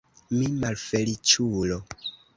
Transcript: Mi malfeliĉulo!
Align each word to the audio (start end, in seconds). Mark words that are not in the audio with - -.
Mi 0.37 0.47
malfeliĉulo! 0.63 1.79